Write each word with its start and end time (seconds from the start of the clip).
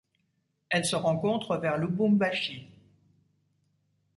Elle 0.69 0.83
se 0.83 0.95
rencontre 0.95 1.57
vers 1.57 1.77
Lubumbashi. 1.77 2.67